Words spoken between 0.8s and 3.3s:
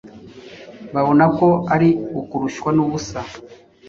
babona ko ari ukurushywa n’ubusa